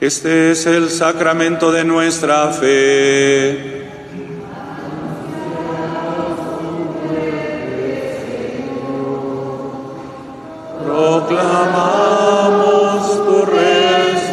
Este 0.00 0.52
es 0.52 0.64
el 0.64 0.88
sacramento 0.88 1.70
de 1.70 1.84
nuestra 1.84 2.48
fe. 2.54 3.86
Proclamamos 10.82 11.66
tu 13.26 13.44
resurrección. 13.44 14.30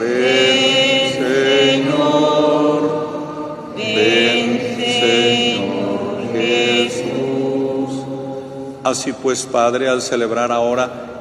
Ven, 0.00 1.12
Señor. 1.82 2.80
Ven, 3.76 4.76
Señor 4.78 6.32
Jesús. 6.32 8.00
Así 8.82 9.12
pues, 9.12 9.44
Padre, 9.44 9.90
al 9.90 10.00
celebrar 10.00 10.50
ahora 10.50 11.15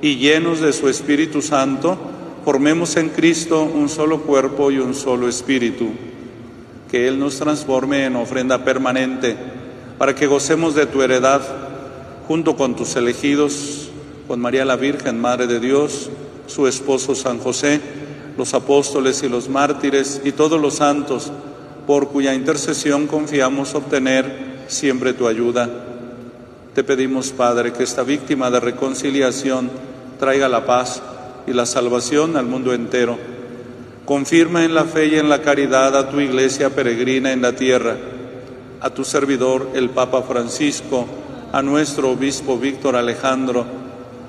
y 0.00 0.16
llenos 0.16 0.60
de 0.60 0.72
su 0.72 0.88
Espíritu 0.88 1.42
Santo, 1.42 1.96
formemos 2.44 2.96
en 2.96 3.08
Cristo 3.08 3.62
un 3.62 3.88
solo 3.88 4.22
cuerpo 4.22 4.70
y 4.70 4.78
un 4.78 4.94
solo 4.94 5.28
espíritu. 5.28 5.88
Que 6.90 7.08
Él 7.08 7.18
nos 7.18 7.38
transforme 7.38 8.04
en 8.04 8.16
ofrenda 8.16 8.64
permanente, 8.64 9.36
para 9.98 10.14
que 10.14 10.26
gocemos 10.26 10.74
de 10.74 10.86
tu 10.86 11.02
heredad, 11.02 11.42
junto 12.28 12.56
con 12.56 12.76
tus 12.76 12.96
elegidos, 12.96 13.90
con 14.28 14.40
María 14.40 14.64
la 14.64 14.76
Virgen, 14.76 15.20
Madre 15.20 15.46
de 15.46 15.60
Dios, 15.60 16.10
su 16.46 16.66
esposo 16.66 17.14
San 17.14 17.38
José, 17.38 17.80
los 18.36 18.54
apóstoles 18.54 19.22
y 19.22 19.28
los 19.28 19.48
mártires 19.48 20.20
y 20.24 20.32
todos 20.32 20.60
los 20.60 20.74
santos, 20.74 21.30
por 21.86 22.08
cuya 22.08 22.34
intercesión 22.34 23.06
confiamos 23.06 23.74
obtener 23.74 24.64
siempre 24.68 25.12
tu 25.12 25.28
ayuda. 25.28 25.93
Te 26.74 26.82
pedimos, 26.82 27.30
Padre, 27.30 27.72
que 27.72 27.84
esta 27.84 28.02
víctima 28.02 28.50
de 28.50 28.58
reconciliación 28.58 29.70
traiga 30.18 30.48
la 30.48 30.66
paz 30.66 31.00
y 31.46 31.52
la 31.52 31.66
salvación 31.66 32.36
al 32.36 32.46
mundo 32.46 32.74
entero. 32.74 33.16
Confirma 34.04 34.64
en 34.64 34.74
la 34.74 34.84
fe 34.84 35.06
y 35.06 35.14
en 35.14 35.28
la 35.28 35.40
caridad 35.40 35.96
a 35.96 36.10
tu 36.10 36.18
iglesia 36.18 36.70
peregrina 36.70 37.30
en 37.30 37.42
la 37.42 37.54
tierra, 37.54 37.96
a 38.80 38.90
tu 38.90 39.04
servidor, 39.04 39.68
el 39.74 39.90
Papa 39.90 40.22
Francisco, 40.22 41.06
a 41.52 41.62
nuestro 41.62 42.10
obispo 42.10 42.58
Víctor 42.58 42.96
Alejandro, 42.96 43.64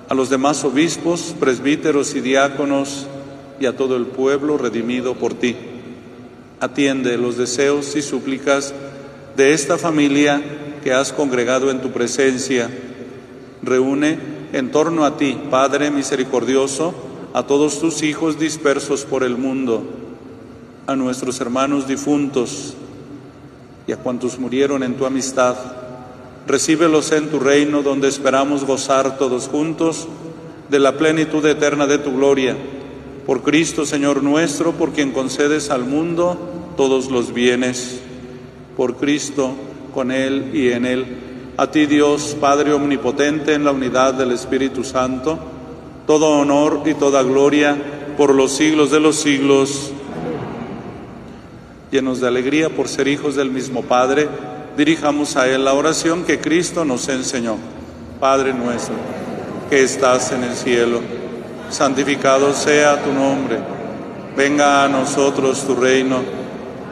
a 0.07 0.13
los 0.13 0.29
demás 0.29 0.63
obispos, 0.63 1.33
presbíteros 1.39 2.13
y 2.13 2.21
diáconos 2.21 3.07
y 3.59 3.65
a 3.65 3.75
todo 3.75 3.97
el 3.97 4.05
pueblo 4.05 4.59
redimido 4.59 5.15
por 5.15 5.33
ti. 5.33 5.55
Atiende 6.59 7.17
los 7.17 7.37
deseos 7.37 7.95
y 7.95 8.03
súplicas 8.03 8.71
de 9.35 9.53
esta 9.53 9.79
familia 9.79 10.43
que 10.85 10.93
has 10.93 11.11
congregado 11.11 11.71
en 11.71 11.81
tu 11.81 11.89
presencia. 11.89 12.69
Reúne 13.63 14.19
en 14.53 14.69
torno 14.69 15.03
a 15.03 15.17
ti, 15.17 15.35
Padre 15.49 15.89
misericordioso, 15.89 16.93
a 17.33 17.41
todos 17.41 17.79
tus 17.79 18.03
hijos 18.03 18.37
dispersos 18.37 19.03
por 19.03 19.23
el 19.23 19.35
mundo, 19.35 19.81
a 20.85 20.95
nuestros 20.95 21.41
hermanos 21.41 21.87
difuntos 21.87 22.75
y 23.87 23.93
a 23.93 23.97
cuantos 23.97 24.37
murieron 24.37 24.83
en 24.83 24.93
tu 24.93 25.07
amistad. 25.07 25.55
Recíbelos 26.45 27.11
en 27.13 27.31
tu 27.31 27.39
reino 27.39 27.81
donde 27.81 28.07
esperamos 28.07 28.63
gozar 28.63 29.17
todos 29.17 29.47
juntos 29.47 30.07
de 30.69 30.77
la 30.77 30.99
plenitud 30.99 31.43
eterna 31.47 31.87
de 31.87 31.97
tu 31.97 32.15
gloria. 32.15 32.55
Por 33.25 33.41
Cristo, 33.41 33.87
Señor 33.87 34.21
nuestro, 34.21 34.73
por 34.73 34.91
quien 34.91 35.13
concedes 35.13 35.71
al 35.71 35.83
mundo 35.83 36.37
todos 36.77 37.09
los 37.09 37.33
bienes. 37.33 38.01
Por 38.77 38.97
Cristo, 38.97 39.55
con 39.95 40.11
Él 40.11 40.51
y 40.53 40.71
en 40.73 40.85
Él. 40.85 41.05
A 41.57 41.71
ti, 41.71 41.85
Dios, 41.85 42.35
Padre 42.39 42.73
Omnipotente, 42.73 43.53
en 43.53 43.63
la 43.63 43.71
unidad 43.71 44.13
del 44.13 44.33
Espíritu 44.33 44.83
Santo, 44.83 45.39
todo 46.05 46.37
honor 46.37 46.83
y 46.85 46.93
toda 46.93 47.23
gloria 47.23 47.77
por 48.17 48.35
los 48.35 48.51
siglos 48.51 48.91
de 48.91 48.99
los 48.99 49.15
siglos. 49.15 49.93
Llenos 51.91 52.19
de 52.19 52.27
alegría 52.27 52.69
por 52.69 52.89
ser 52.89 53.07
hijos 53.07 53.35
del 53.35 53.49
mismo 53.49 53.83
Padre, 53.83 54.27
dirijamos 54.75 55.37
a 55.37 55.47
Él 55.47 55.63
la 55.63 55.73
oración 55.73 56.25
que 56.25 56.41
Cristo 56.41 56.83
nos 56.83 57.07
enseñó. 57.07 57.55
Padre 58.19 58.53
nuestro, 58.53 58.95
que 59.69 59.81
estás 59.81 60.33
en 60.33 60.43
el 60.43 60.55
cielo, 60.55 60.99
santificado 61.69 62.53
sea 62.53 63.01
tu 63.01 63.13
nombre, 63.13 63.59
venga 64.35 64.83
a 64.83 64.89
nosotros 64.89 65.65
tu 65.65 65.73
reino, 65.73 66.44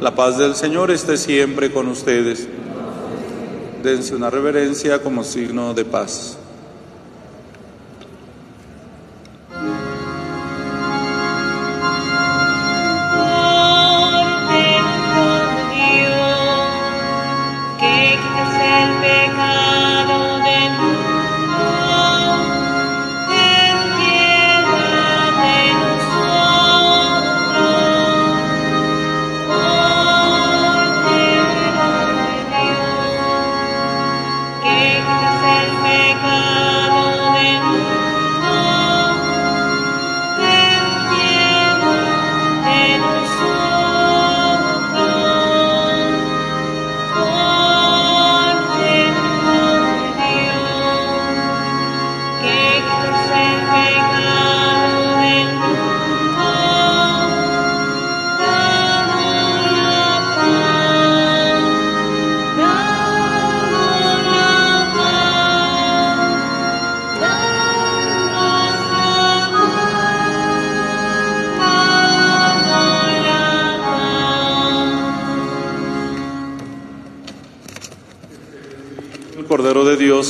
La 0.00 0.14
paz 0.14 0.36
del 0.38 0.54
Señor 0.54 0.90
esté 0.90 1.16
siempre 1.16 1.70
con 1.72 1.88
ustedes. 1.88 2.48
Dense 3.82 4.14
una 4.14 4.28
reverencia 4.28 5.00
como 5.02 5.24
signo 5.24 5.72
de 5.72 5.84
paz. 5.84 6.38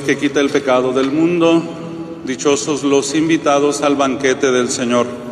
Que 0.04 0.18
quita 0.18 0.40
el 0.40 0.50
pecado 0.50 0.92
del 0.92 1.10
mundo, 1.10 1.62
dichosos 2.24 2.82
los 2.82 3.14
invitados 3.14 3.82
al 3.82 3.96
banquete 3.96 4.52
del 4.52 4.68
Señor. 4.68 5.23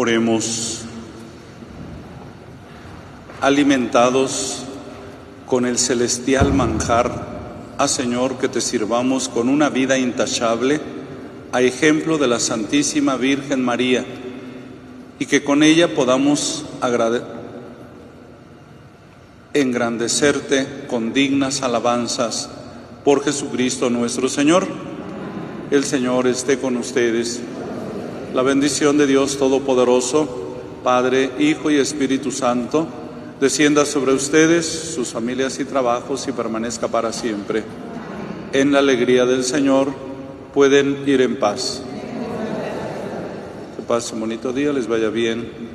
Oremos. 0.00 0.82
Alimentados 3.40 4.62
con 5.44 5.66
el 5.66 5.76
celestial 5.76 6.54
manjar, 6.54 7.74
a 7.78 7.88
Señor 7.88 8.38
que 8.38 8.48
te 8.48 8.60
sirvamos 8.60 9.28
con 9.28 9.48
una 9.48 9.70
vida 9.70 9.98
intachable, 9.98 10.80
a 11.50 11.62
ejemplo 11.62 12.16
de 12.16 12.28
la 12.28 12.38
Santísima 12.38 13.16
Virgen 13.16 13.64
María, 13.64 14.04
y 15.18 15.26
que 15.26 15.42
con 15.42 15.64
ella 15.64 15.92
podamos 15.96 16.64
engrandecerte 19.52 20.86
con 20.86 21.12
dignas 21.12 21.62
alabanzas 21.62 22.48
por 23.04 23.24
Jesucristo 23.24 23.90
nuestro 23.90 24.28
Señor. 24.28 24.64
El 25.72 25.82
Señor 25.82 26.28
esté 26.28 26.60
con 26.60 26.76
ustedes. 26.76 27.40
La 28.34 28.42
bendición 28.42 28.98
de 28.98 29.06
Dios 29.06 29.38
Todopoderoso, 29.38 30.28
Padre, 30.84 31.30
Hijo 31.38 31.70
y 31.70 31.76
Espíritu 31.76 32.30
Santo, 32.30 32.86
descienda 33.40 33.86
sobre 33.86 34.12
ustedes, 34.12 34.66
sus 34.66 35.08
familias 35.08 35.58
y 35.60 35.64
trabajos 35.64 36.28
y 36.28 36.32
permanezca 36.32 36.88
para 36.88 37.12
siempre. 37.12 37.64
En 38.52 38.70
la 38.72 38.80
alegría 38.80 39.24
del 39.24 39.44
Señor 39.44 39.88
pueden 40.52 41.08
ir 41.08 41.22
en 41.22 41.38
paz. 41.38 41.82
Que 43.76 43.82
pase 43.82 44.12
un 44.14 44.20
bonito 44.20 44.52
día, 44.52 44.74
les 44.74 44.86
vaya 44.86 45.08
bien 45.08 45.67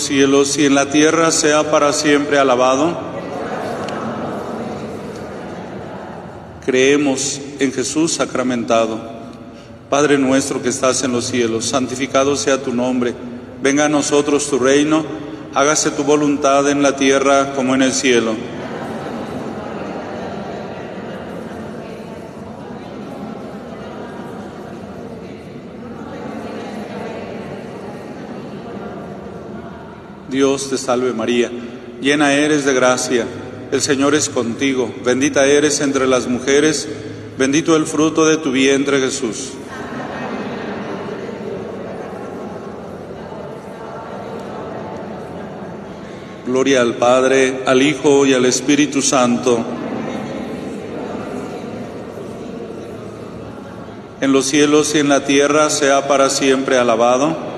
los 0.00 0.06
cielos 0.06 0.56
y 0.56 0.64
en 0.64 0.74
la 0.74 0.88
tierra 0.88 1.30
sea 1.30 1.70
para 1.70 1.92
siempre 1.92 2.38
alabado. 2.38 2.96
Creemos 6.64 7.38
en 7.58 7.70
Jesús 7.70 8.14
sacramentado. 8.14 8.98
Padre 9.90 10.16
nuestro 10.16 10.62
que 10.62 10.70
estás 10.70 11.04
en 11.04 11.12
los 11.12 11.26
cielos, 11.26 11.66
santificado 11.66 12.34
sea 12.34 12.62
tu 12.62 12.72
nombre. 12.72 13.14
Venga 13.62 13.84
a 13.84 13.88
nosotros 13.90 14.48
tu 14.48 14.58
reino. 14.58 15.04
Hágase 15.52 15.90
tu 15.90 16.02
voluntad 16.02 16.70
en 16.70 16.82
la 16.82 16.96
tierra 16.96 17.52
como 17.54 17.74
en 17.74 17.82
el 17.82 17.92
cielo. 17.92 18.34
Dios 30.30 30.70
te 30.70 30.78
salve 30.78 31.12
María, 31.12 31.50
llena 32.00 32.32
eres 32.34 32.64
de 32.64 32.72
gracia, 32.72 33.26
el 33.72 33.80
Señor 33.80 34.14
es 34.14 34.28
contigo, 34.28 34.94
bendita 35.04 35.44
eres 35.46 35.80
entre 35.80 36.06
las 36.06 36.28
mujeres, 36.28 36.88
bendito 37.36 37.74
el 37.74 37.84
fruto 37.84 38.26
de 38.26 38.36
tu 38.36 38.52
vientre 38.52 39.00
Jesús. 39.00 39.52
Gloria 46.46 46.80
al 46.80 46.94
Padre, 46.94 47.62
al 47.66 47.82
Hijo 47.82 48.24
y 48.24 48.32
al 48.32 48.44
Espíritu 48.44 49.02
Santo. 49.02 49.64
En 54.20 54.32
los 54.32 54.46
cielos 54.46 54.94
y 54.94 54.98
en 54.98 55.08
la 55.08 55.24
tierra 55.24 55.70
sea 55.70 56.06
para 56.06 56.28
siempre 56.28 56.76
alabado. 56.76 57.49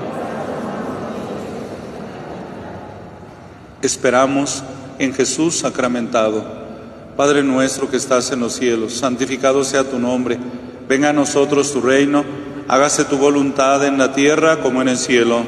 Esperamos 3.83 4.63
en 5.01 5.13
Jesús 5.13 5.59
sacramentado. 5.59 6.45
Padre 7.17 7.43
nuestro 7.43 7.91
que 7.91 7.97
estás 7.97 8.31
en 8.31 8.39
los 8.39 8.55
cielos, 8.55 8.95
santificado 8.95 9.65
sea 9.65 9.83
tu 9.83 9.99
nombre. 9.99 10.39
Venga 10.89 11.11
a 11.11 11.13
nosotros 11.13 11.73
tu 11.73 11.81
reino. 11.81 12.25
Hágase 12.69 13.05
tu 13.05 13.19
voluntad 13.19 13.85
en 13.85 13.99
la 13.99 14.13
tierra 14.13 14.61
como 14.61 14.81
en 14.81 14.89
el 14.89 14.99
cielo. 14.99 15.45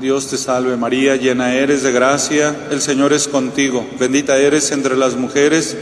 Dios 0.00 0.26
te 0.26 0.36
salve 0.36 0.76
María, 0.76 1.14
llena 1.14 1.54
eres 1.54 1.84
de 1.84 1.92
gracia, 1.92 2.66
el 2.72 2.80
Señor 2.80 3.12
es 3.12 3.28
contigo, 3.28 3.86
bendita 4.00 4.36
eres 4.36 4.72
entre 4.72 4.96
las 4.96 5.14
mujeres, 5.14 5.76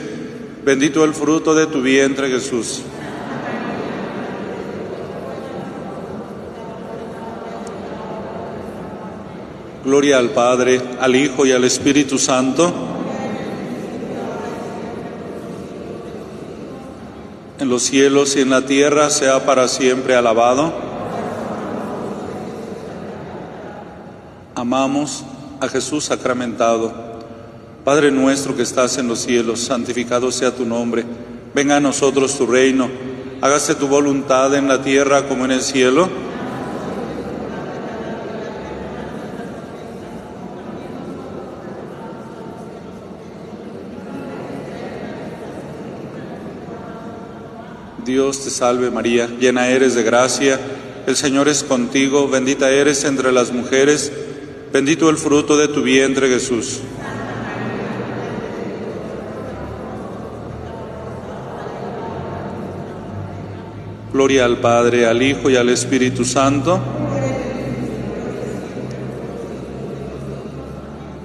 bendito 0.65 1.05
el 1.05 1.15
fruto 1.15 1.55
de 1.55 1.67
tu 1.67 1.81
vientre 1.81 2.29
Jesús. 2.29 2.83
Gloria 9.85 10.19
al 10.19 10.31
Padre, 10.31 10.81
al 11.01 11.17
Hijo 11.17 11.47
y 11.47 11.53
al 11.53 11.65
Espíritu 11.65 12.19
Santo. 12.19 12.73
En 17.59 17.69
los 17.69 17.83
cielos 17.83 18.37
y 18.37 18.43
en 18.43 18.51
la 18.51 18.63
tierra 18.67 19.11
sea 19.11 19.45
para 19.45 19.69
siempre 19.69 20.15
alabado. 20.15 20.73
Amamos 24.55 25.25
a 25.61 25.69
Jesús 25.69 26.05
sacramentado. 26.05 27.10
Padre 27.85 28.11
nuestro 28.11 28.55
que 28.55 28.62
estás 28.62 28.99
en 28.99 29.09
los 29.09 29.20
cielos, 29.20 29.61
santificado 29.61 30.31
sea 30.31 30.55
tu 30.55 30.66
nombre. 30.66 31.05
Venga 31.55 31.76
a 31.76 31.81
nosotros 31.81 32.37
tu 32.37 32.47
reino. 32.47 32.91
Hágase 33.41 33.74
tu 33.74 33.89
voluntad 33.89 34.55
en 34.55 34.68
la 34.68 34.83
tierra 34.83 35.26
como 35.26 35.47
en 35.47 35.53
el 35.53 35.62
cielo. 35.62 36.09
Dios 48.05 48.45
te 48.45 48.51
salve 48.51 48.91
María, 48.91 49.28
llena 49.39 49.68
eres 49.68 49.95
de 49.95 50.03
gracia, 50.03 50.59
el 51.07 51.16
Señor 51.16 51.49
es 51.49 51.62
contigo, 51.62 52.28
bendita 52.28 52.68
eres 52.70 53.05
entre 53.05 53.31
las 53.31 53.53
mujeres, 53.53 54.11
bendito 54.72 55.09
el 55.09 55.16
fruto 55.16 55.57
de 55.57 55.68
tu 55.68 55.83
vientre 55.83 56.28
Jesús. 56.28 56.81
Gloria 64.21 64.45
al 64.45 64.59
Padre, 64.59 65.07
al 65.07 65.23
Hijo 65.23 65.49
y 65.49 65.57
al 65.57 65.71
Espíritu 65.71 66.27
Santo. 66.27 66.79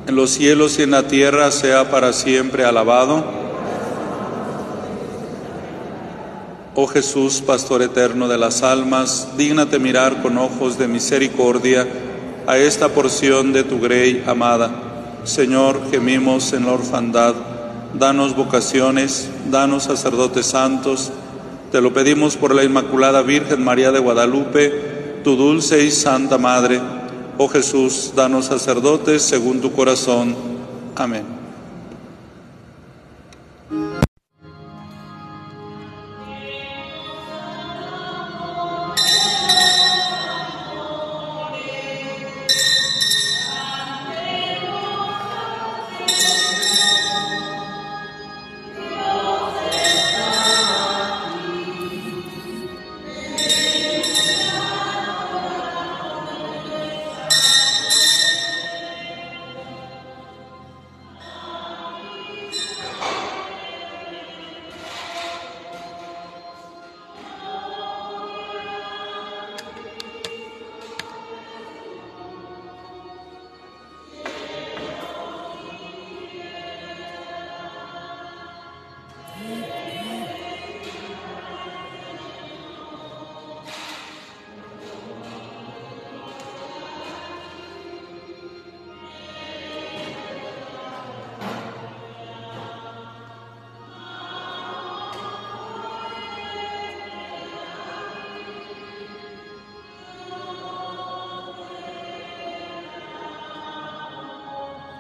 En 0.07 0.15
los 0.15 0.29
cielos 0.29 0.79
y 0.79 0.83
en 0.83 0.91
la 0.91 1.05
tierra 1.05 1.51
sea 1.51 1.91
para 1.91 2.13
siempre 2.13 2.63
alabado. 2.63 3.21
Oh 6.73 6.87
Jesús, 6.87 7.41
Pastor 7.41 7.81
eterno 7.81 8.29
de 8.29 8.37
las 8.37 8.63
almas, 8.63 9.27
dígnate 9.35 9.77
mirar 9.77 10.21
con 10.21 10.37
ojos 10.37 10.77
de 10.77 10.87
misericordia 10.87 11.85
a 12.47 12.57
esta 12.57 12.87
porción 12.87 13.51
de 13.51 13.65
tu 13.65 13.81
grey 13.81 14.23
amada. 14.25 14.71
Señor, 15.25 15.81
gemimos 15.91 16.53
en 16.53 16.65
la 16.65 16.71
orfandad, 16.71 17.35
danos 17.93 18.37
vocaciones, 18.37 19.29
danos 19.51 19.83
sacerdotes 19.83 20.45
santos. 20.45 21.11
Te 21.75 21.81
lo 21.81 21.91
pedimos 21.91 22.37
por 22.37 22.55
la 22.55 22.63
Inmaculada 22.63 23.21
Virgen 23.21 23.61
María 23.61 23.91
de 23.91 23.99
Guadalupe, 23.99 25.19
tu 25.25 25.35
dulce 25.35 25.83
y 25.83 25.91
santa 25.91 26.37
Madre. 26.37 26.79
Oh 27.37 27.49
Jesús, 27.49 28.13
danos 28.15 28.45
sacerdotes 28.45 29.23
según 29.23 29.59
tu 29.59 29.73
corazón. 29.73 30.37
Amén. 30.95 31.25